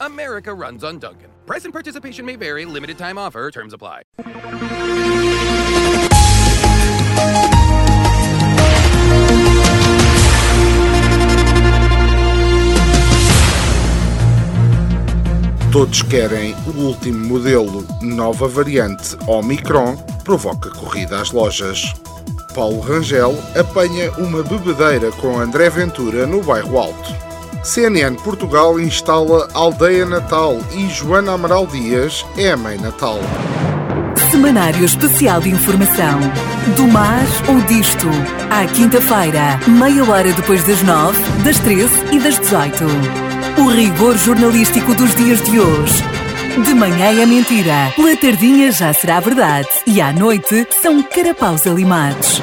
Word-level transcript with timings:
America 0.00 0.54
runs 0.54 0.82
on 0.82 0.98
Dunkin'. 0.98 1.28
Price 1.46 1.64
and 1.64 1.72
participation 1.72 2.24
may 2.24 2.36
vary, 2.36 2.64
limited 2.64 2.96
time 2.96 3.18
offer, 3.18 3.50
terms 3.50 3.72
apply. 3.74 4.02
Todos 15.72 16.02
querem 16.02 16.52
o 16.66 16.80
último 16.80 17.28
modelo, 17.28 17.86
nova 18.02 18.48
variante 18.48 19.16
Omicron, 19.28 19.96
provoca 20.24 20.68
corrida 20.70 21.20
às 21.20 21.30
lojas. 21.30 21.94
Paulo 22.54 22.80
Rangel 22.80 23.34
apanha 23.56 24.10
uma 24.18 24.42
bebedeira 24.42 25.12
com 25.12 25.38
André 25.38 25.70
Ventura 25.70 26.26
no 26.26 26.42
bairro 26.42 26.76
Alto. 26.76 27.29
CNN 27.62 28.16
Portugal 28.16 28.80
instala 28.80 29.46
Aldeia 29.52 30.06
Natal 30.06 30.58
e 30.72 30.88
Joana 30.88 31.32
Amaral 31.32 31.66
Dias 31.66 32.24
é 32.38 32.52
a 32.52 32.56
mãe 32.56 32.78
Natal. 32.78 33.18
Semanário 34.30 34.82
Especial 34.82 35.42
de 35.42 35.50
Informação. 35.50 36.20
Do 36.74 36.88
mar 36.88 37.22
ou 37.48 37.60
disto. 37.62 38.06
À 38.48 38.66
quinta-feira, 38.66 39.60
meia 39.68 40.02
hora 40.04 40.32
depois 40.32 40.64
das 40.64 40.82
nove, 40.82 41.20
das 41.44 41.58
treze 41.58 41.94
e 42.10 42.18
das 42.18 42.38
dezoito. 42.38 42.86
O 43.58 43.68
rigor 43.68 44.16
jornalístico 44.16 44.94
dos 44.94 45.14
dias 45.14 45.42
de 45.42 45.60
hoje. 45.60 46.02
De 46.64 46.74
manhã 46.74 47.22
é 47.22 47.26
mentira, 47.26 47.92
pela 47.94 48.16
tardinha 48.16 48.72
já 48.72 48.92
será 48.94 49.20
verdade 49.20 49.68
e 49.86 50.00
à 50.00 50.12
noite 50.12 50.66
são 50.80 51.02
carapaus 51.02 51.66
alimados. 51.66 52.42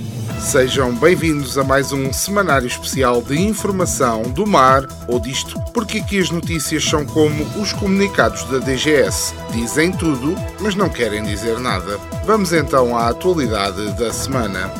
Sejam 0.41 0.93
bem-vindos 0.95 1.55
a 1.59 1.63
mais 1.63 1.93
um 1.93 2.11
semanário 2.11 2.65
especial 2.67 3.21
de 3.21 3.39
informação 3.39 4.23
do 4.23 4.45
mar 4.45 4.87
ou 5.07 5.19
disto, 5.19 5.61
porque 5.71 5.99
aqui 5.99 6.19
as 6.19 6.31
notícias 6.31 6.83
são 6.83 7.05
como 7.05 7.43
os 7.61 7.71
comunicados 7.71 8.43
da 8.45 8.57
DGS. 8.57 9.35
Dizem 9.53 9.91
tudo, 9.91 10.35
mas 10.59 10.73
não 10.73 10.89
querem 10.89 11.23
dizer 11.23 11.59
nada. 11.59 11.97
Vamos 12.25 12.51
então 12.51 12.97
à 12.97 13.09
atualidade 13.09 13.93
da 13.93 14.11
semana. 14.11 14.71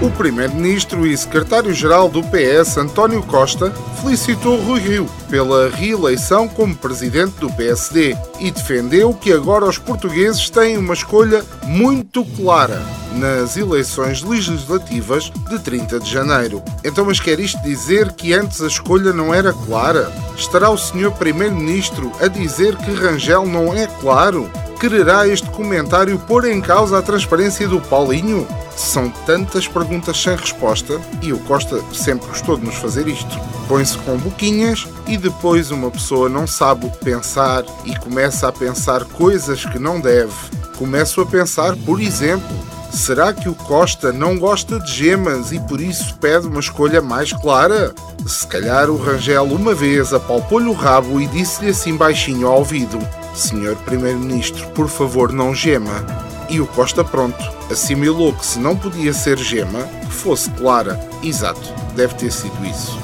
O 0.00 0.10
Primeiro-Ministro 0.10 1.06
e 1.06 1.14
Secretário-Geral 1.14 2.08
do 2.08 2.22
PS, 2.22 2.78
António 2.78 3.22
Costa, 3.22 3.70
felicitou 4.00 4.56
Rui 4.56 4.80
Rio 4.80 5.06
pela 5.28 5.68
reeleição 5.68 6.48
como 6.48 6.74
presidente 6.74 7.38
do 7.38 7.52
PSD 7.52 8.16
e 8.40 8.50
defendeu 8.50 9.12
que 9.12 9.30
agora 9.30 9.66
os 9.66 9.76
portugueses 9.76 10.48
têm 10.48 10.78
uma 10.78 10.94
escolha 10.94 11.44
muito 11.64 12.24
clara 12.24 12.82
nas 13.14 13.58
eleições 13.58 14.22
legislativas 14.22 15.30
de 15.50 15.58
30 15.58 16.00
de 16.00 16.10
janeiro. 16.10 16.62
Então, 16.82 17.04
mas 17.04 17.20
quer 17.20 17.38
isto 17.38 17.60
dizer 17.62 18.12
que 18.12 18.32
antes 18.32 18.62
a 18.62 18.68
escolha 18.68 19.12
não 19.12 19.34
era 19.34 19.52
clara? 19.52 20.10
Estará 20.34 20.70
o 20.70 20.78
Sr. 20.78 21.10
Primeiro-Ministro 21.18 22.10
a 22.20 22.26
dizer 22.26 22.74
que 22.76 22.92
Rangel 22.92 23.44
não 23.44 23.74
é 23.74 23.86
claro? 23.86 24.50
Quererá 24.80 25.28
este 25.28 25.46
comentário 25.50 26.18
pôr 26.18 26.46
em 26.46 26.58
causa 26.58 26.98
a 26.98 27.02
transparência 27.02 27.68
do 27.68 27.82
Paulinho? 27.82 28.48
São 28.74 29.10
tantas 29.26 29.68
perguntas 29.68 30.16
sem 30.16 30.34
resposta 30.34 30.98
e 31.20 31.34
o 31.34 31.38
Costa 31.40 31.82
sempre 31.92 32.26
gostou 32.28 32.56
de 32.56 32.64
nos 32.64 32.76
fazer 32.76 33.06
isto. 33.06 33.38
Põe-se 33.68 33.98
com 33.98 34.16
boquinhas 34.16 34.88
e 35.06 35.18
depois 35.18 35.70
uma 35.70 35.90
pessoa 35.90 36.30
não 36.30 36.46
sabe 36.46 36.86
o 36.86 36.90
que 36.90 37.04
pensar 37.04 37.62
e 37.84 37.94
começa 37.98 38.48
a 38.48 38.52
pensar 38.52 39.04
coisas 39.04 39.66
que 39.66 39.78
não 39.78 40.00
deve. 40.00 40.32
Começo 40.78 41.20
a 41.20 41.26
pensar, 41.26 41.76
por 41.76 42.00
exemplo, 42.00 42.48
será 42.90 43.34
que 43.34 43.50
o 43.50 43.54
Costa 43.54 44.10
não 44.10 44.38
gosta 44.38 44.80
de 44.80 44.90
gemas 44.90 45.52
e 45.52 45.60
por 45.60 45.78
isso 45.78 46.14
pede 46.14 46.46
uma 46.46 46.60
escolha 46.60 47.02
mais 47.02 47.34
clara? 47.34 47.94
Se 48.26 48.46
calhar 48.46 48.88
o 48.88 48.96
Rangel 48.96 49.44
uma 49.44 49.74
vez 49.74 50.14
apalpou-lhe 50.14 50.70
o 50.70 50.72
rabo 50.72 51.20
e 51.20 51.26
disse-lhe 51.26 51.68
assim 51.68 51.94
baixinho 51.98 52.48
ao 52.48 52.60
ouvido: 52.60 52.98
Senhor 53.34 53.76
Primeiro-Ministro, 53.76 54.66
por 54.70 54.88
favor, 54.88 55.32
não 55.32 55.54
gema. 55.54 56.04
E 56.48 56.60
o 56.60 56.66
Costa, 56.66 57.04
pronto, 57.04 57.42
assimilou 57.70 58.32
que 58.32 58.44
se 58.44 58.58
não 58.58 58.76
podia 58.76 59.12
ser 59.12 59.38
gema, 59.38 59.82
que 60.00 60.12
fosse 60.12 60.50
clara. 60.50 60.98
Exato, 61.22 61.72
deve 61.94 62.14
ter 62.14 62.32
sido 62.32 62.64
isso. 62.66 62.98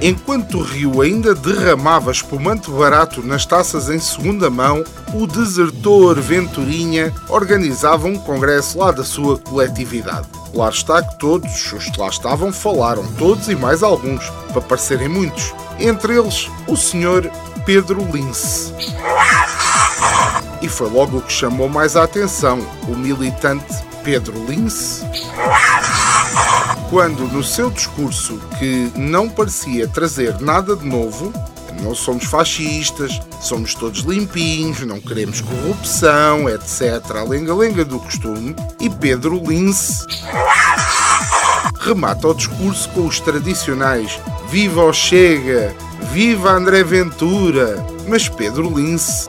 Enquanto 0.00 0.58
o 0.58 0.62
Rio 0.62 1.02
ainda 1.02 1.34
derramava 1.34 2.12
espumante 2.12 2.70
barato 2.70 3.20
nas 3.20 3.44
taças 3.44 3.90
em 3.90 3.98
segunda 3.98 4.48
mão, 4.48 4.84
o 5.12 5.26
desertor 5.26 6.20
Venturinha 6.20 7.12
organizava 7.28 8.06
um 8.06 8.16
congresso 8.16 8.78
lá 8.78 8.92
da 8.92 9.02
sua 9.02 9.38
coletividade. 9.38 10.28
Claro 10.52 10.72
está 10.72 11.02
que 11.02 11.18
todos 11.18 11.72
os 11.72 11.84
que 11.90 12.00
lá 12.00 12.08
estavam 12.08 12.52
falaram, 12.52 13.04
todos 13.18 13.48
e 13.48 13.56
mais 13.56 13.82
alguns, 13.82 14.30
para 14.52 14.62
parecerem 14.62 15.08
muitos. 15.08 15.52
Entre 15.80 16.16
eles, 16.16 16.48
o 16.68 16.76
Sr. 16.76 17.30
Pedro 17.68 18.02
Lince. 18.10 18.72
E 20.62 20.68
foi 20.70 20.88
logo 20.88 21.18
o 21.18 21.20
que 21.20 21.30
chamou 21.30 21.68
mais 21.68 21.96
a 21.96 22.04
atenção, 22.04 22.66
o 22.88 22.96
militante 22.96 23.66
Pedro 24.02 24.42
Lince 24.46 25.04
quando 26.88 27.30
no 27.30 27.44
seu 27.44 27.68
discurso, 27.68 28.40
que 28.58 28.90
não 28.96 29.28
parecia 29.28 29.86
trazer 29.86 30.40
nada 30.40 30.74
de 30.74 30.86
novo, 30.86 31.30
não 31.82 31.94
somos 31.94 32.24
fascistas, 32.24 33.20
somos 33.42 33.74
todos 33.74 34.00
limpinhos, 34.00 34.80
não 34.80 34.98
queremos 34.98 35.42
corrupção, 35.42 36.48
etc. 36.48 37.16
A 37.16 37.22
lenga-lenga 37.22 37.84
do 37.84 37.98
costume, 37.98 38.56
e 38.80 38.88
Pedro 38.88 39.36
Lince 39.46 40.06
remata 41.80 42.28
o 42.28 42.34
discurso 42.34 42.88
com 42.90 43.06
os 43.06 43.20
tradicionais 43.20 44.18
Viva 44.48 44.82
o 44.82 44.92
Chega, 44.94 45.76
Viva 46.12 46.52
André 46.52 46.82
Ventura, 46.82 47.84
mas 48.08 48.28
Pedro 48.28 48.68
Lince 48.74 49.28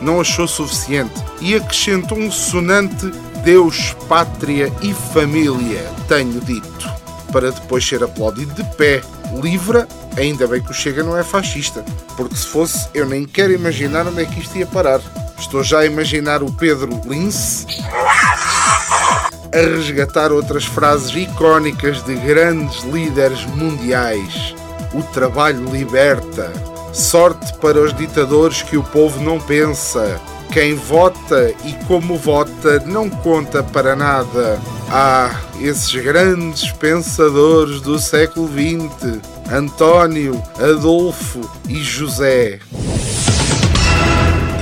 não 0.00 0.20
achou 0.20 0.46
suficiente 0.46 1.14
e 1.40 1.54
acrescentou 1.54 2.18
um 2.18 2.30
sonante 2.30 3.10
Deus, 3.42 3.96
pátria 4.08 4.72
e 4.82 4.92
família, 4.92 5.90
tenho 6.06 6.40
dito, 6.40 6.92
para 7.32 7.50
depois 7.50 7.86
ser 7.86 8.02
aplaudido 8.04 8.52
de 8.54 8.64
pé. 8.76 9.00
Livra, 9.42 9.88
ainda 10.16 10.46
bem 10.46 10.62
que 10.62 10.70
o 10.70 10.74
Chega 10.74 11.02
não 11.02 11.16
é 11.16 11.24
fascista, 11.24 11.84
porque 12.16 12.36
se 12.36 12.46
fosse, 12.46 12.88
eu 12.92 13.06
nem 13.06 13.26
quero 13.26 13.52
imaginar 13.52 14.06
onde 14.06 14.22
é 14.22 14.26
que 14.26 14.40
isto 14.40 14.56
ia 14.56 14.66
parar. 14.66 15.00
Estou 15.38 15.62
já 15.62 15.80
a 15.80 15.86
imaginar 15.86 16.42
o 16.42 16.52
Pedro 16.52 17.00
Lince 17.06 17.66
a 19.52 19.76
resgatar 19.76 20.30
outras 20.30 20.64
frases 20.64 21.14
icónicas 21.14 22.02
de 22.04 22.14
grandes 22.16 22.82
líderes 22.84 23.44
mundiais. 23.46 24.57
O 24.94 25.02
trabalho 25.02 25.64
liberta. 25.70 26.52
Sorte 26.92 27.52
para 27.58 27.80
os 27.80 27.94
ditadores 27.94 28.62
que 28.62 28.76
o 28.76 28.82
povo 28.82 29.20
não 29.22 29.38
pensa. 29.38 30.20
Quem 30.50 30.74
vota 30.74 31.52
e 31.64 31.72
como 31.86 32.16
vota 32.16 32.80
não 32.80 33.10
conta 33.10 33.62
para 33.62 33.94
nada. 33.94 34.58
Ah, 34.90 35.38
esses 35.60 35.94
grandes 36.02 36.72
pensadores 36.72 37.80
do 37.82 37.98
século 37.98 38.48
XX: 38.48 39.20
António, 39.52 40.42
Adolfo 40.58 41.40
e 41.68 41.76
José. 41.82 42.58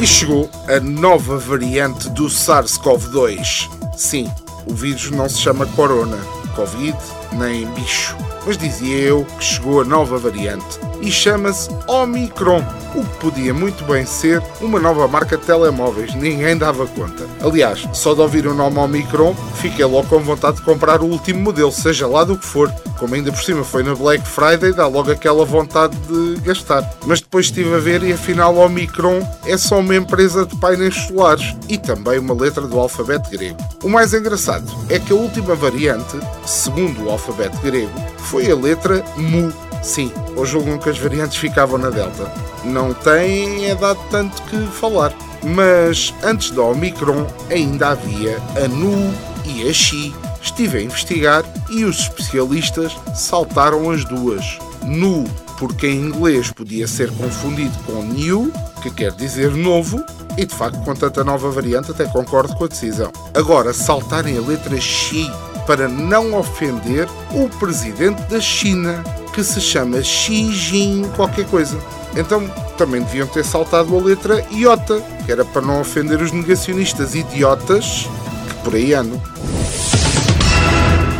E 0.01 0.07
chegou 0.07 0.51
a 0.69 0.81
nova 0.81 1.39
variante 1.39 2.11
do 2.11 2.27
SARS-CoV-2. 2.27 3.71
Sim, 3.97 4.31
o 4.67 4.75
vírus 4.75 5.11
não 5.11 5.29
se 5.29 5.39
chama 5.39 5.65
Corona, 5.67 6.19
Covid, 6.55 6.97
nem 7.33 7.67
bicho. 7.69 8.17
Mas 8.47 8.57
dizia 8.57 8.97
eu 8.97 9.25
que 9.39 9.45
chegou 9.45 9.81
a 9.81 9.85
nova 9.85 10.19
variante. 10.19 10.79
e 11.01 11.11
chama-se 11.11 11.69
Omicron, 11.87 12.65
o 12.95 13.05
que 13.05 13.17
podia 13.19 13.53
muito 13.53 13.85
bem 13.85 14.07
ser 14.07 14.43
uma 14.61 14.81
nova 14.81 15.07
marca 15.07 15.37
de 15.37 15.45
telemóveis, 15.45 16.15
ninguém 16.15 16.57
dava 16.57 16.87
conta. 16.87 17.25
Aliás, 17.41 17.87
só 17.93 18.15
de 18.15 18.21
ouvir 18.21 18.47
o 18.47 18.55
nome 18.55 18.79
Omicron, 18.79 19.35
fiquei 19.57 19.85
logo 19.85 20.09
com 20.09 20.21
vontade 20.21 20.57
de 20.57 20.63
comprar 20.63 21.03
o 21.03 21.07
último 21.07 21.41
modelo, 21.41 21.71
seja 21.71 22.07
lá 22.07 22.25
do 22.25 22.37
que 22.37 22.45
for. 22.45 22.73
Como 22.99 23.15
ainda 23.15 23.31
por 23.31 23.43
cima 23.43 23.63
foi 23.63 23.83
na 23.83 23.95
Black 23.95 24.27
Friday, 24.27 24.73
dá 24.73 24.87
logo 24.87 25.11
aquela 25.11 25.45
vontade 25.45 25.95
de 26.09 26.41
gastar. 26.41 26.89
Mas 27.05 27.21
depois 27.21 27.47
estive 27.47 27.75
a 27.75 27.79
ver 27.79 28.03
e 28.03 28.13
afinal 28.13 28.57
Omicron 28.57 29.21
é 29.45 29.57
só 29.59 29.81
uma 29.81 29.95
empresa 29.95 30.47
de 30.47 30.57
painéis 30.57 30.95
solares 30.95 31.55
e 31.69 31.77
também 31.77 32.19
uma 32.19 32.35
letra 32.35 32.63
do 32.67 32.79
alfabeto 32.79 33.29
grego. 33.31 33.59
O 33.83 33.89
mais 33.89 34.15
engraçado 34.15 34.67
é 34.89 34.99
que 34.99 35.13
a 35.13 35.17
última 35.17 35.55
variante, 35.55 36.19
segundo 36.47 37.07
o 37.07 37.11
alfabeto 37.17 37.59
grego, 37.59 37.93
foi 38.19 38.51
a 38.51 38.55
letra 38.55 39.05
Mu. 39.17 39.53
Sim, 39.83 40.13
hoje 40.35 40.53
julgam 40.53 40.79
que 40.79 40.91
as 40.91 40.99
variantes 40.99 41.37
ficavam 41.37 41.79
na 41.79 41.91
Delta. 41.91 42.33
Não 42.65 42.93
tem 42.93 43.67
é 43.67 43.75
dado 43.75 44.01
tanto 44.11 44.43
que 44.43 44.67
falar. 44.67 45.13
Mas 45.45 46.13
antes 46.23 46.51
da 46.51 46.63
Omicron 46.63 47.27
ainda 47.51 47.91
havia 47.91 48.39
a 48.63 48.69
Nu 48.69 49.15
e 49.45 49.69
a 49.69 49.73
Xi. 49.73 50.15
Estive 50.43 50.79
a 50.79 50.83
investigar 50.83 51.45
e 51.71 51.85
os 51.85 51.99
especialistas 52.01 52.97
saltaram 53.15 53.91
as 53.91 54.05
duas. 54.05 54.59
Nu, 54.83 55.25
porque 55.59 55.87
em 55.87 56.01
inglês 56.01 56.51
podia 56.51 56.87
ser 56.87 57.11
confundido 57.13 57.77
com 57.85 58.03
new, 58.03 58.53
que 58.83 58.91
quer 58.91 59.13
dizer 59.13 59.53
novo, 59.53 60.05
e 60.37 60.45
de 60.45 60.55
facto, 60.55 60.79
com 60.85 60.95
tanta 60.95 61.25
nova 61.25 61.51
variante, 61.51 61.91
até 61.91 62.05
concordo 62.05 62.55
com 62.57 62.65
a 62.65 62.69
decisão. 62.69 63.11
Agora, 63.35 63.73
saltarem 63.73 64.37
a 64.37 64.41
letra 64.41 64.79
Xi 64.81 65.31
para 65.67 65.89
não 65.89 66.35
ofender 66.39 67.09
o 67.33 67.49
presidente 67.59 68.23
da 68.23 68.41
China, 68.41 69.03
que 69.35 69.43
se 69.43 69.61
chama 69.61 70.03
Xi 70.03 70.53
Jin 70.53 71.05
qualquer 71.17 71.47
coisa. 71.47 71.77
Então 72.17 72.49
também 72.79 73.03
deviam 73.03 73.27
ter 73.27 73.45
saltado 73.45 73.97
a 73.97 74.01
letra 74.01 74.45
iota, 74.51 75.03
que 75.25 75.33
era 75.33 75.45
para 75.45 75.63
não 75.63 75.81
ofender 75.81 76.23
os 76.23 76.33
negacionistas 76.33 77.15
idiotas 77.15 78.09
que 78.49 78.55
por 78.65 78.75
aí 78.75 78.95
andam. 78.95 79.21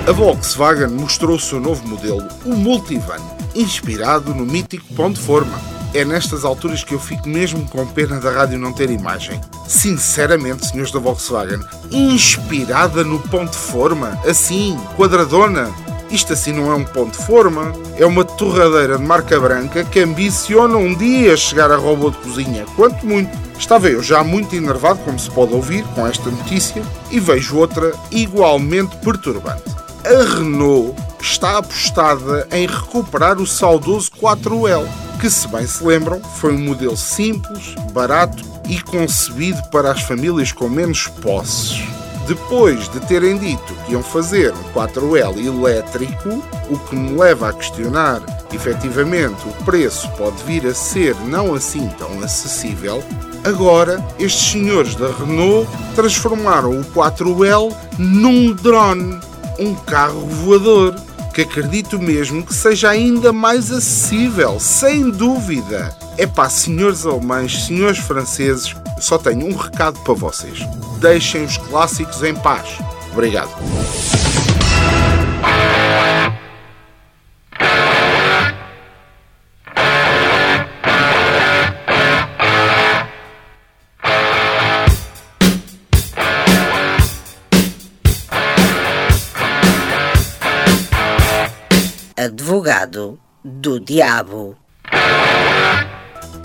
A 0.09 0.13
Volkswagen 0.13 0.89
mostrou 0.89 1.37
o 1.37 1.41
seu 1.41 1.61
novo 1.61 1.87
modelo, 1.87 2.27
o 2.45 2.55
Multivan, 2.55 3.21
inspirado 3.55 4.33
no 4.33 4.47
mítico 4.47 4.95
Pão 4.95 5.11
de 5.11 5.21
Forma. 5.21 5.76
É 5.97 6.05
nestas 6.05 6.45
alturas 6.45 6.85
que 6.85 6.93
eu 6.93 7.01
fico 7.01 7.27
mesmo 7.27 7.67
com 7.71 7.87
pena 7.87 8.21
da 8.21 8.31
rádio 8.31 8.59
não 8.59 8.71
ter 8.71 8.91
imagem. 8.91 9.41
Sinceramente, 9.67 10.67
senhores 10.67 10.93
da 10.93 10.99
Volkswagen, 10.99 11.59
inspirada 11.91 13.03
no 13.03 13.19
Pão 13.19 13.47
de 13.47 13.57
Forma, 13.57 14.21
assim, 14.29 14.79
quadradona, 14.95 15.73
isto 16.11 16.35
assim 16.35 16.53
não 16.53 16.71
é 16.71 16.75
um 16.75 16.85
ponto 16.85 17.19
de 17.19 17.25
forma, 17.25 17.73
é 17.97 18.05
uma 18.05 18.27
torradeira 18.27 18.99
de 18.99 19.05
marca 19.05 19.41
branca 19.41 19.85
que 19.85 20.01
ambiciona 20.01 20.77
um 20.77 20.95
dia 20.95 21.35
chegar 21.35 21.73
a 21.73 21.77
robô 21.77 22.11
de 22.11 22.19
cozinha, 22.19 22.67
quanto 22.77 23.07
muito. 23.07 23.35
Estava 23.59 23.89
eu 23.89 24.03
já 24.03 24.23
muito 24.23 24.55
enervado, 24.55 24.99
como 24.99 25.19
se 25.19 25.31
pode 25.31 25.55
ouvir, 25.55 25.83
com 25.95 26.07
esta 26.07 26.31
notícia, 26.31 26.83
e 27.11 27.19
vejo 27.19 27.57
outra 27.57 27.91
igualmente 28.11 28.95
perturbante. 28.99 29.65
A 30.05 30.37
Renault 30.37 30.95
está 31.23 31.57
apostada 31.57 32.47
em 32.53 32.67
recuperar 32.67 33.39
o 33.41 33.47
saudoso 33.47 34.11
4L, 34.21 34.87
que, 35.27 35.31
se 35.31 35.49
bem 35.49 35.67
se 35.67 35.83
lembram, 35.83 36.21
foi 36.21 36.55
um 36.55 36.61
modelo 36.67 36.97
simples, 36.97 37.75
barato 37.91 38.45
e 38.69 38.81
concebido 38.81 39.61
para 39.73 39.91
as 39.91 40.01
famílias 40.03 40.53
com 40.53 40.69
menos 40.69 41.09
posses. 41.09 41.83
Depois 42.29 42.89
de 42.91 43.01
terem 43.01 43.37
dito 43.37 43.75
que 43.85 43.93
iam 43.93 44.05
fazer 44.05 44.53
um 44.53 44.63
4L 44.73 45.45
elétrico, 45.45 46.29
o 46.71 46.79
que 46.79 46.95
me 46.95 47.19
leva 47.19 47.49
a 47.49 47.53
questionar 47.53 48.23
efetivamente 48.53 49.49
o 49.49 49.65
preço 49.65 50.09
pode 50.13 50.41
vir 50.45 50.65
a 50.65 50.73
ser 50.73 51.17
não 51.25 51.55
assim 51.55 51.89
tão 51.99 52.23
acessível, 52.23 53.03
agora 53.43 54.01
estes 54.21 54.53
senhores 54.53 54.95
da 54.95 55.11
Renault 55.11 55.69
transformaram 55.97 56.71
o 56.71 56.85
4L 56.85 57.75
num 57.99 58.53
drone, 58.53 59.19
um 59.59 59.75
carro 59.75 60.21
voador, 60.21 60.95
que 61.37 61.43
acredito 61.43 62.01
mesmo 62.01 62.43
que 62.43 62.55
seja 62.55 62.89
ainda 62.89 63.33
mais 63.33 63.71
acessível, 63.71 64.59
sem 64.59 65.11
dúvida. 65.11 65.95
É 66.17 66.27
pá, 66.27 66.49
senhores 66.49 67.05
alemães, 67.05 67.67
senhores 67.67 67.99
franceses, 67.99 68.75
só 68.99 69.19
tenho 69.19 69.47
um 69.47 69.55
recado 69.55 70.01
para 70.01 70.15
vocês 70.15 70.67
deixem 70.99 71.45
os 71.45 71.57
clássicos 71.57 72.23
em 72.23 72.35
paz. 72.35 72.79
Obrigado. 73.13 73.51
Advogado 92.87 93.19
do 93.45 93.81
Diabo. 93.81 94.57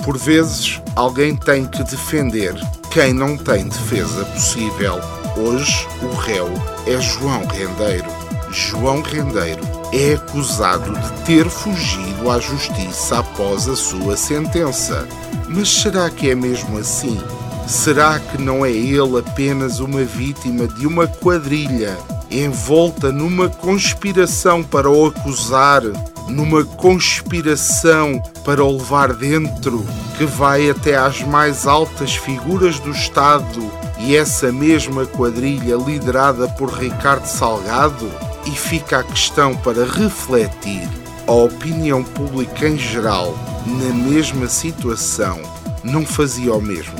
Por 0.03 0.17
vezes, 0.17 0.81
alguém 0.95 1.35
tem 1.35 1.65
que 1.65 1.83
defender 1.83 2.55
quem 2.91 3.13
não 3.13 3.37
tem 3.37 3.67
defesa 3.67 4.25
possível. 4.25 4.99
Hoje, 5.37 5.87
o 6.01 6.15
réu 6.15 6.49
é 6.87 6.99
João 6.99 7.45
Rendeiro. 7.45 8.09
João 8.51 9.01
Rendeiro 9.01 9.61
é 9.93 10.15
acusado 10.15 10.91
de 10.99 11.11
ter 11.23 11.47
fugido 11.47 12.29
à 12.29 12.39
justiça 12.39 13.19
após 13.19 13.69
a 13.69 13.75
sua 13.75 14.17
sentença. 14.17 15.07
Mas 15.47 15.69
será 15.69 16.09
que 16.09 16.31
é 16.31 16.35
mesmo 16.35 16.79
assim? 16.79 17.21
Será 17.67 18.19
que 18.19 18.41
não 18.41 18.65
é 18.65 18.71
ele 18.71 19.19
apenas 19.19 19.79
uma 19.79 20.03
vítima 20.03 20.67
de 20.67 20.87
uma 20.87 21.07
quadrilha 21.07 21.97
envolta 22.31 23.11
numa 23.11 23.49
conspiração 23.49 24.63
para 24.63 24.89
o 24.89 25.05
acusar, 25.07 25.83
numa 26.27 26.63
conspiração 26.63 28.21
para 28.43 28.63
o 28.63 28.77
levar 28.77 29.13
dentro, 29.13 29.85
que 30.17 30.25
vai 30.25 30.69
até 30.69 30.95
às 30.95 31.21
mais 31.21 31.67
altas 31.67 32.15
figuras 32.15 32.79
do 32.79 32.91
Estado 32.91 33.71
e 33.99 34.15
essa 34.15 34.51
mesma 34.51 35.05
quadrilha 35.05 35.75
liderada 35.75 36.47
por 36.49 36.69
Ricardo 36.69 37.25
Salgado? 37.25 38.11
E 38.45 38.51
fica 38.51 38.99
a 38.99 39.03
questão 39.03 39.55
para 39.55 39.85
refletir 39.85 40.87
a 41.27 41.31
opinião 41.31 42.03
pública 42.03 42.67
em 42.67 42.77
geral, 42.77 43.37
na 43.65 43.93
mesma 43.93 44.47
situação, 44.47 45.39
não 45.83 46.05
fazia 46.05 46.53
o 46.53 46.61
mesmo. 46.61 46.95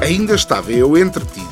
Ainda 0.00 0.34
estava 0.34 0.70
eu 0.70 0.96
entretido 0.96 1.43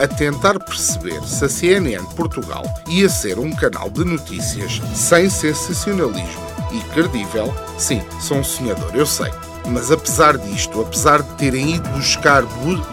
a 0.00 0.08
tentar 0.08 0.58
perceber 0.58 1.22
se 1.24 1.44
a 1.44 1.48
CNN 1.48 2.04
Portugal 2.16 2.64
ia 2.88 3.08
ser 3.08 3.38
um 3.38 3.52
canal 3.54 3.90
de 3.90 4.02
notícias 4.02 4.80
sem 4.94 5.28
sensacionalismo 5.28 6.50
e 6.72 6.80
credível. 6.92 7.54
Sim, 7.78 8.02
sou 8.20 8.38
um 8.38 8.44
sonhador, 8.44 8.90
eu 8.94 9.04
sei. 9.04 9.30
Mas 9.66 9.90
apesar 9.90 10.38
disto, 10.38 10.80
apesar 10.80 11.22
de 11.22 11.28
terem 11.34 11.74
ido 11.74 11.88
buscar 11.90 12.42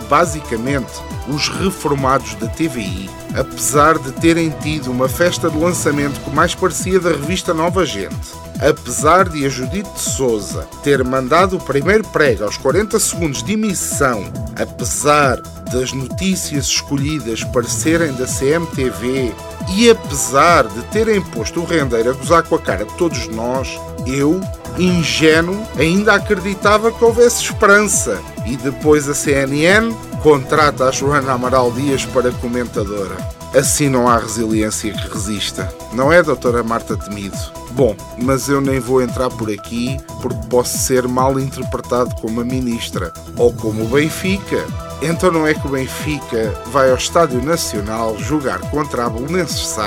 basicamente 0.10 0.92
os 1.28 1.48
reformados 1.48 2.36
da 2.36 2.48
TVI, 2.48 3.10
apesar 3.36 3.98
de 3.98 4.12
terem 4.14 4.50
tido 4.50 4.92
uma 4.92 5.08
festa 5.08 5.50
de 5.50 5.58
lançamento 5.58 6.20
que 6.22 6.30
mais 6.30 6.54
parecia 6.54 7.00
da 7.00 7.10
revista 7.10 7.54
Nova 7.54 7.86
Gente, 7.86 8.34
apesar 8.60 9.30
de 9.30 9.46
a 9.46 9.50
Judite 9.50 9.90
de 9.90 10.00
Souza 10.02 10.68
ter 10.84 11.04
mandado 11.04 11.56
o 11.56 11.60
primeiro 11.60 12.04
prego 12.10 12.44
aos 12.44 12.58
40 12.58 13.00
segundos 13.00 13.44
de 13.44 13.54
emissão, 13.54 14.24
apesar 14.60 15.42
das 15.68 15.94
notícias 15.94 16.66
escolhidas 16.66 17.44
parecerem 17.44 18.14
da 18.14 18.26
CMTV 18.26 19.34
e 19.70 19.90
apesar 19.90 20.68
de 20.68 20.82
terem 20.84 21.22
posto 21.22 21.62
o 21.62 21.66
rendeiro 21.66 22.12
a 22.12 22.14
gozar 22.14 22.44
com 22.44 22.56
a 22.56 22.60
cara 22.60 22.86
de 22.86 22.94
todos 22.94 23.28
nós, 23.28 23.80
eu, 24.06 24.40
ingênuo, 24.78 25.62
ainda 25.78 26.14
acreditava 26.14 26.92
que 26.92 27.04
houvesse 27.04 27.44
esperança. 27.44 28.20
E 28.46 28.56
depois 28.56 29.10
a 29.10 29.14
CNN 29.14 29.94
contrata 30.24 30.86
a 30.86 30.92
Joana 30.92 31.34
Amaral 31.34 31.72
Dias 31.72 32.06
para 32.06 32.32
comentadora. 32.32 33.18
Assim 33.54 33.90
não 33.90 34.08
há 34.08 34.18
resiliência 34.18 34.94
que 34.94 35.14
resista. 35.14 35.74
Não 35.94 36.12
é, 36.12 36.22
doutora 36.22 36.64
Marta 36.64 36.96
Temido? 36.96 37.38
Bom, 37.72 37.96
mas 38.18 38.50
eu 38.50 38.60
nem 38.60 38.80
vou 38.80 39.02
entrar 39.02 39.30
por 39.30 39.52
aqui 39.52 39.98
porque 40.22 40.48
posso 40.48 40.78
ser 40.78 41.08
mal 41.08 41.40
interpretado 41.40 42.16
como 42.16 42.42
a 42.42 42.46
ministra 42.46 43.14
ou 43.36 43.54
como 43.54 43.84
o 43.84 43.88
Benfica. 43.88 44.66
Então 45.01 45.32
não 45.32 45.46
é 45.46 45.54
que 45.54 45.68
o 45.68 45.72
Benfica 45.72 46.54
vai 46.68 46.89
ao 46.89 46.98
Estádio 46.98 47.44
Nacional 47.44 48.18
jogar 48.18 48.60
contra 48.72 49.06
a 49.06 49.10
Belenenses 49.10 49.77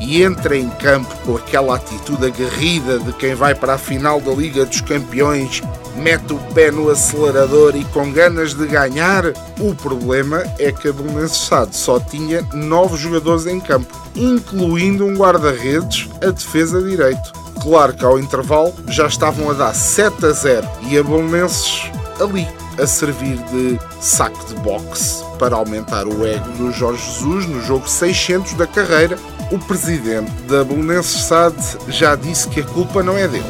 e 0.00 0.22
entra 0.22 0.56
em 0.56 0.68
campo 0.68 1.14
com 1.24 1.36
aquela 1.36 1.76
atitude 1.76 2.26
aguerrida 2.26 2.98
de 2.98 3.12
quem 3.14 3.34
vai 3.34 3.54
para 3.54 3.74
a 3.74 3.78
final 3.78 4.20
da 4.20 4.32
Liga 4.32 4.66
dos 4.66 4.80
Campeões, 4.80 5.62
mete 5.96 6.32
o 6.32 6.38
pé 6.52 6.70
no 6.70 6.90
acelerador 6.90 7.76
e 7.76 7.84
com 7.86 8.10
ganas 8.12 8.52
de 8.52 8.66
ganhar? 8.66 9.24
O 9.60 9.74
problema 9.74 10.42
é 10.58 10.72
que 10.72 10.88
a 10.88 10.92
Belenenses 10.92 11.50
só 11.70 12.00
tinha 12.00 12.42
nove 12.52 12.96
jogadores 12.96 13.46
em 13.46 13.60
campo, 13.60 13.96
incluindo 14.14 15.06
um 15.06 15.16
guarda-redes 15.16 16.10
a 16.20 16.30
defesa 16.30 16.82
direito. 16.82 17.32
Claro 17.62 17.94
que 17.94 18.04
ao 18.04 18.18
intervalo 18.18 18.74
já 18.88 19.06
estavam 19.06 19.50
a 19.50 19.54
dar 19.54 19.74
7 19.74 20.26
a 20.26 20.30
0 20.30 20.68
e 20.90 20.98
a 20.98 21.02
Bolonenses 21.02 21.84
ali 22.20 22.61
a 22.78 22.86
servir 22.86 23.36
de 23.50 23.78
saco 24.00 24.44
de 24.46 24.54
boxe 24.60 25.24
para 25.38 25.56
aumentar 25.56 26.06
o 26.06 26.26
ego 26.26 26.50
do 26.52 26.72
Jorge 26.72 27.02
Jesus 27.04 27.46
no 27.46 27.60
jogo 27.62 27.88
600 27.88 28.54
da 28.54 28.66
carreira. 28.66 29.18
O 29.50 29.58
presidente 29.58 30.30
da 30.48 30.64
Belenenses 30.64 31.24
SAD 31.24 31.56
já 31.88 32.14
disse 32.14 32.48
que 32.48 32.60
a 32.60 32.64
culpa 32.64 33.02
não 33.02 33.18
é 33.18 33.28
dele. 33.28 33.44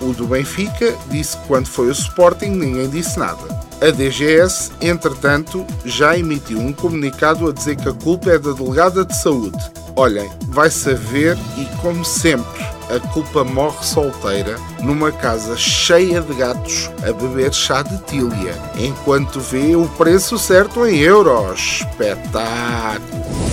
O 0.00 0.12
do 0.12 0.26
Benfica 0.26 0.94
disse 1.10 1.36
que 1.36 1.46
quando 1.46 1.66
foi 1.66 1.88
o 1.88 1.92
Sporting 1.92 2.50
ninguém 2.50 2.88
disse 2.88 3.18
nada. 3.18 3.64
A 3.80 3.90
DGS, 3.90 4.72
entretanto, 4.80 5.66
já 5.84 6.16
emitiu 6.16 6.58
um 6.58 6.72
comunicado 6.72 7.48
a 7.48 7.52
dizer 7.52 7.76
que 7.76 7.88
a 7.88 7.92
culpa 7.92 8.30
é 8.30 8.38
da 8.38 8.52
delegada 8.52 9.04
de 9.04 9.14
saúde. 9.16 9.58
Olhem, 9.96 10.30
vai 10.48 10.70
saber 10.70 11.36
e, 11.56 11.66
como 11.82 12.04
sempre, 12.04 12.73
a 12.90 13.00
culpa 13.12 13.44
morre 13.44 13.84
solteira 13.84 14.56
numa 14.80 15.10
casa 15.12 15.56
cheia 15.56 16.20
de 16.20 16.34
gatos 16.34 16.90
a 17.02 17.12
beber 17.12 17.52
chá 17.52 17.82
de 17.82 17.98
tília, 18.04 18.54
enquanto 18.76 19.40
vê 19.40 19.74
o 19.76 19.88
preço 19.90 20.38
certo 20.38 20.86
em 20.86 20.98
euros. 20.98 21.80
Espetáculo! 21.80 23.43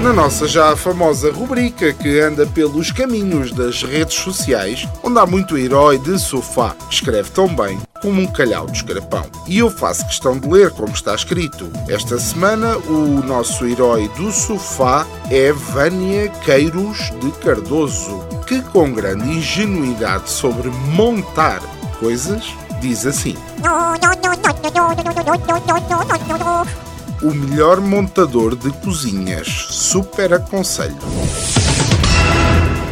Na 0.00 0.12
nossa 0.12 0.46
já 0.46 0.76
famosa 0.76 1.32
rubrica 1.32 1.92
que 1.92 2.20
anda 2.20 2.46
pelos 2.46 2.92
caminhos 2.92 3.50
das 3.50 3.82
redes 3.82 4.14
sociais, 4.14 4.86
onde 5.02 5.18
há 5.18 5.26
muito 5.26 5.58
herói 5.58 5.98
de 5.98 6.16
sofá 6.20 6.76
que 6.88 6.94
escreve 6.94 7.30
tão 7.30 7.48
bem 7.48 7.80
como 8.00 8.20
um 8.20 8.26
calhau 8.28 8.66
de 8.66 8.76
escarapão. 8.76 9.24
E 9.48 9.58
eu 9.58 9.68
faço 9.68 10.06
questão 10.06 10.38
de 10.38 10.48
ler 10.48 10.70
como 10.70 10.92
está 10.92 11.16
escrito. 11.16 11.68
Esta 11.88 12.16
semana, 12.16 12.76
o 12.76 13.26
nosso 13.26 13.66
herói 13.66 14.08
do 14.16 14.30
sofá 14.30 15.04
é 15.32 15.52
Vânia 15.52 16.28
Queiros 16.44 17.10
de 17.20 17.32
Cardoso, 17.42 18.20
que 18.46 18.62
com 18.62 18.92
grande 18.92 19.28
ingenuidade 19.28 20.30
sobre 20.30 20.68
montar 20.68 21.60
coisas, 21.98 22.44
diz 22.80 23.04
assim 23.04 23.36
o 27.22 27.32
melhor 27.32 27.80
montador 27.80 28.54
de 28.54 28.70
cozinhas. 28.70 29.48
Super 29.70 30.34
aconselho. 30.34 30.96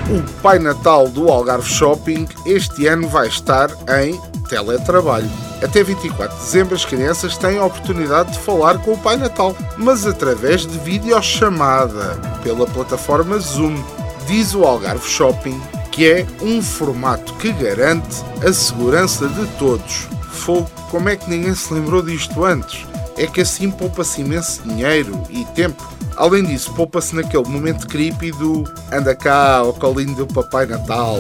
O 0.09 0.41
Pai 0.41 0.59
Natal 0.59 1.09
do 1.09 1.29
Algarve 1.29 1.69
Shopping 1.69 2.29
este 2.45 2.87
ano 2.87 3.09
vai 3.09 3.29
estar 3.29 3.71
em 4.01 4.21
teletrabalho. 4.49 5.31
Até 5.63 5.83
24 5.83 6.37
de 6.37 6.45
dezembro 6.45 6.75
as 6.75 6.85
crianças 6.85 7.37
têm 7.37 7.59
a 7.59 7.65
oportunidade 7.65 8.33
de 8.33 8.39
falar 8.39 8.79
com 8.79 8.93
o 8.93 8.99
Pai 8.99 9.17
Natal, 9.17 9.57
mas 9.77 10.07
através 10.07 10.67
de 10.67 10.79
videochamada 10.79 12.21
pela 12.43 12.67
plataforma 12.67 13.39
Zoom. 13.39 13.83
Diz 14.27 14.55
o 14.55 14.65
Algarve 14.65 15.09
Shopping 15.09 15.61
que 15.97 16.11
é 16.11 16.27
um 16.43 16.61
formato 16.61 17.33
que 17.37 17.51
garante 17.53 18.23
a 18.47 18.53
segurança 18.53 19.27
de 19.27 19.47
todos. 19.59 20.07
Fogo, 20.31 20.71
como 20.91 21.09
é 21.09 21.17
que 21.17 21.31
ninguém 21.31 21.55
se 21.55 21.73
lembrou 21.73 22.03
disto 22.03 22.45
antes? 22.45 22.87
É 23.17 23.27
que 23.27 23.41
assim 23.41 23.71
poupa-se 23.71 24.21
imenso 24.21 24.63
dinheiro 24.63 25.21
e 25.31 25.45
tempo. 25.47 25.83
Além 26.17 26.45
disso, 26.45 26.73
poupa-se 26.75 27.15
naquele 27.15 27.47
momento 27.49 27.87
creepy 27.87 28.31
do 28.33 28.65
anda 28.93 29.15
cá 29.15 29.59
ao 29.59 29.73
colinho 29.75 30.15
do 30.15 30.27
Papai 30.27 30.67
Natal. 30.67 31.19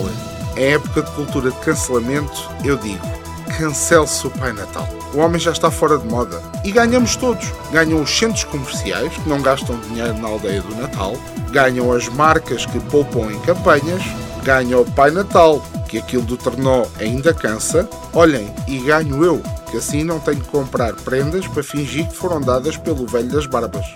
Em 0.56 0.72
época 0.72 1.02
de 1.02 1.10
cultura 1.12 1.50
de 1.50 1.56
cancelamento, 1.58 2.50
eu 2.64 2.76
digo, 2.78 3.04
cancele-se 3.58 4.26
o 4.26 4.30
Pai 4.30 4.52
Natal. 4.52 4.88
O 5.14 5.18
homem 5.18 5.38
já 5.38 5.52
está 5.52 5.70
fora 5.70 5.98
de 5.98 6.06
moda. 6.06 6.40
E 6.64 6.72
ganhamos 6.72 7.16
todos. 7.16 7.46
Ganham 7.70 8.00
os 8.00 8.10
centros 8.10 8.44
comerciais, 8.44 9.12
que 9.12 9.28
não 9.28 9.40
gastam 9.40 9.78
dinheiro 9.80 10.14
na 10.18 10.28
aldeia 10.28 10.62
do 10.62 10.74
Natal, 10.74 11.16
ganham 11.50 11.92
as 11.92 12.08
marcas 12.08 12.66
que 12.66 12.80
poupam 12.80 13.30
em 13.30 13.38
campanhas, 13.40 14.02
ganha 14.42 14.78
o 14.78 14.84
Pai 14.92 15.10
Natal, 15.10 15.62
que 15.86 15.98
aquilo 15.98 16.22
do 16.22 16.36
Ternó 16.36 16.84
ainda 16.98 17.32
cansa. 17.32 17.88
Olhem, 18.12 18.52
e 18.66 18.78
ganho 18.78 19.24
eu, 19.24 19.42
que 19.70 19.76
assim 19.76 20.04
não 20.04 20.18
tenho 20.18 20.40
que 20.40 20.48
comprar 20.48 20.94
prendas 20.94 21.46
para 21.46 21.62
fingir 21.62 22.08
que 22.08 22.16
foram 22.16 22.40
dadas 22.40 22.76
pelo 22.76 23.06
velho 23.06 23.28
das 23.28 23.46
barbas. 23.46 23.86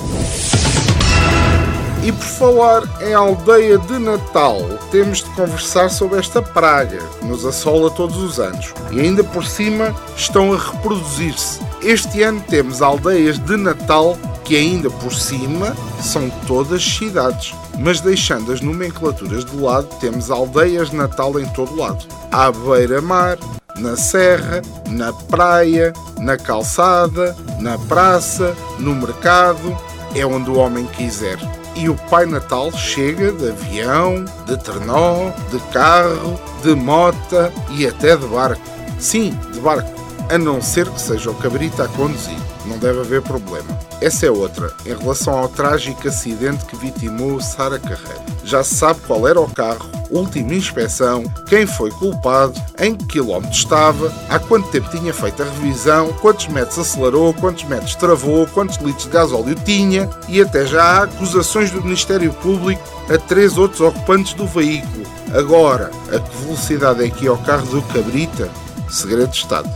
E 2.03 2.11
por 2.13 2.25
falar 2.25 3.03
em 3.03 3.13
aldeia 3.13 3.77
de 3.77 3.99
Natal, 3.99 4.59
temos 4.91 5.19
de 5.19 5.29
conversar 5.31 5.91
sobre 5.91 6.19
esta 6.19 6.41
praga 6.41 6.99
que 7.19 7.27
nos 7.27 7.45
assola 7.45 7.91
todos 7.91 8.17
os 8.17 8.41
anos 8.41 8.73
e 8.91 9.01
ainda 9.01 9.23
por 9.23 9.45
cima 9.45 9.95
estão 10.17 10.55
a 10.55 10.57
reproduzir-se. 10.57 11.61
Este 11.83 12.23
ano 12.23 12.43
temos 12.49 12.81
aldeias 12.81 13.39
de 13.39 13.55
Natal 13.55 14.17
que 14.51 14.57
ainda 14.57 14.91
por 14.91 15.15
cima 15.15 15.77
são 16.03 16.29
todas 16.49 16.83
cidades, 16.83 17.55
mas 17.79 18.01
deixando 18.01 18.51
as 18.51 18.61
nomenclaturas 18.61 19.45
de 19.45 19.57
lado, 19.57 19.87
temos 20.01 20.29
aldeias 20.29 20.91
de 20.91 20.97
Natal 20.97 21.39
em 21.39 21.47
todo 21.51 21.77
lado. 21.77 22.05
À 22.33 22.51
beira-mar, 22.51 23.39
na 23.77 23.97
serra, 23.97 24.61
na 24.89 25.13
praia, 25.13 25.93
na 26.19 26.37
calçada, 26.37 27.37
na 27.61 27.79
praça, 27.79 28.57
no 28.81 28.93
mercado, 28.93 29.79
é 30.17 30.27
onde 30.27 30.51
o 30.51 30.57
homem 30.57 30.85
quiser. 30.85 31.39
E 31.77 31.89
o 31.89 31.95
Pai 32.11 32.27
Natal 32.27 32.73
chega 32.73 33.31
de 33.31 33.51
avião, 33.51 34.25
de 34.47 34.57
trenó, 34.57 35.31
de 35.53 35.61
carro, 35.73 36.41
de 36.61 36.75
mota 36.75 37.53
e 37.71 37.87
até 37.87 38.17
de 38.17 38.27
barco. 38.27 38.61
Sim, 38.99 39.31
de 39.53 39.61
barco, 39.61 40.00
a 40.31 40.39
não 40.39 40.63
ser 40.63 40.89
que 40.89 41.01
seja 41.01 41.31
o 41.31 41.35
cabrito 41.35 41.83
a 41.83 41.89
conduzir 41.89 42.39
não 42.65 42.79
deve 42.79 43.01
haver 43.01 43.23
problema. 43.23 43.67
Essa 44.01 44.27
é 44.27 44.31
outra, 44.31 44.73
em 44.85 44.95
relação 44.95 45.39
ao 45.39 45.49
trágico 45.49 46.09
acidente 46.09 46.65
que 46.67 46.77
vitimou 46.77 47.41
Sara 47.41 47.79
Carreira. 47.79 48.25
Já 48.45 48.63
se 48.63 48.75
sabe 48.75 49.01
qual 49.07 49.27
era 49.27 49.41
o 49.41 49.51
carro, 49.51 49.91
última 50.11 50.55
inspeção, 50.55 51.25
quem 51.47 51.67
foi 51.67 51.91
culpado, 51.91 52.61
em 52.79 52.95
que 52.95 53.07
quilómetro 53.07 53.51
estava, 53.51 54.13
há 54.29 54.39
quanto 54.39 54.69
tempo 54.71 54.91
tinha 54.91 55.13
feito 55.13 55.43
a 55.43 55.47
revisão, 55.47 56.13
quantos 56.15 56.49
metros 56.49 56.79
acelerou, 56.79 57.35
quantos 57.35 57.65
metros 57.65 57.95
travou, 57.95 58.47
quantos 58.47 58.77
litros 58.79 59.05
de 59.05 59.11
gasóleo 59.11 59.55
tinha 59.65 60.09
e 60.29 60.41
até 60.41 60.65
já 60.67 60.83
há 60.83 61.03
acusações 61.05 61.71
do 61.71 61.83
Ministério 61.83 62.33
Público 62.35 62.83
a 63.13 63.19
três 63.19 63.59
outros 63.59 63.81
ocupantes 63.81 64.35
do 64.35 64.47
veículo. 64.47 65.05
Agora, 65.35 65.91
a 66.09 66.19
que 66.19 66.37
velocidade 66.39 67.05
é 67.05 67.11
que 67.11 67.25
ia 67.25 67.33
o 67.33 67.39
carro 67.39 67.67
do 67.67 67.83
Cabrita? 67.83 68.49
Segredo 68.91 69.29
de 69.29 69.37
Estado. 69.37 69.69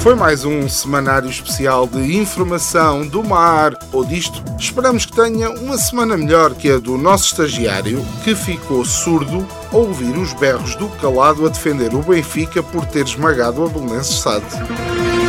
Foi 0.00 0.14
mais 0.14 0.44
um 0.44 0.68
semanário 0.68 1.30
especial 1.30 1.86
de 1.86 2.16
informação 2.18 3.06
do 3.06 3.24
mar 3.24 3.72
ou 3.90 4.04
disto. 4.04 4.44
Esperamos 4.58 5.06
que 5.06 5.16
tenha 5.16 5.48
uma 5.50 5.78
semana 5.78 6.16
melhor 6.16 6.54
que 6.54 6.70
a 6.70 6.78
do 6.78 6.98
nosso 6.98 7.26
estagiário, 7.26 8.04
que 8.22 8.34
ficou 8.34 8.84
surdo 8.84 9.46
ao 9.72 9.80
ouvir 9.80 10.16
os 10.18 10.34
berros 10.34 10.74
do 10.76 10.88
calado 11.00 11.46
a 11.46 11.48
defender 11.48 11.94
o 11.94 12.02
Benfica 12.02 12.62
por 12.62 12.84
ter 12.84 13.06
esmagado 13.06 13.64
a 13.64 13.68
Belenenses 13.68 14.18
Sade. 14.18 15.23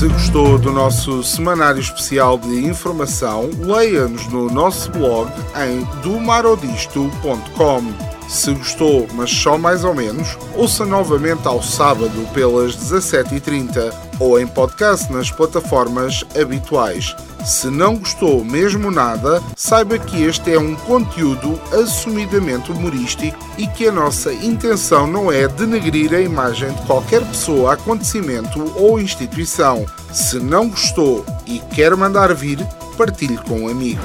Se 0.00 0.08
gostou 0.08 0.58
do 0.58 0.72
nosso 0.72 1.22
semanário 1.22 1.78
especial 1.78 2.38
de 2.38 2.64
informação, 2.64 3.50
leia-nos 3.58 4.26
no 4.28 4.48
nosso 4.48 4.90
blog 4.92 5.30
em 5.54 5.84
domarodisto.com. 6.00 8.09
Se 8.30 8.52
gostou, 8.52 9.08
mas 9.12 9.28
só 9.28 9.58
mais 9.58 9.82
ou 9.82 9.92
menos, 9.92 10.38
ouça 10.54 10.86
novamente 10.86 11.48
ao 11.48 11.60
sábado 11.60 12.28
pelas 12.32 12.76
17h30 12.76 13.92
ou 14.20 14.38
em 14.38 14.46
podcast 14.46 15.12
nas 15.12 15.32
plataformas 15.32 16.24
habituais. 16.40 17.16
Se 17.44 17.66
não 17.66 17.96
gostou 17.96 18.44
mesmo 18.44 18.88
nada, 18.88 19.42
saiba 19.56 19.98
que 19.98 20.22
este 20.22 20.52
é 20.52 20.58
um 20.60 20.76
conteúdo 20.76 21.60
assumidamente 21.72 22.70
humorístico 22.70 23.36
e 23.58 23.66
que 23.66 23.88
a 23.88 23.92
nossa 23.92 24.32
intenção 24.32 25.08
não 25.08 25.32
é 25.32 25.48
denegrir 25.48 26.14
a 26.14 26.20
imagem 26.20 26.72
de 26.72 26.82
qualquer 26.82 27.26
pessoa, 27.26 27.72
acontecimento 27.72 28.72
ou 28.76 29.00
instituição. 29.00 29.84
Se 30.12 30.38
não 30.38 30.68
gostou 30.68 31.26
e 31.46 31.58
quer 31.74 31.96
mandar 31.96 32.32
vir, 32.32 32.64
partilhe 32.96 33.38
com 33.38 33.62
um 33.62 33.68
amigo. 33.68 34.02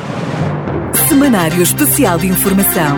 Semanário 1.08 1.62
Especial 1.62 2.17
de 2.17 2.25
Informação. 2.25 2.98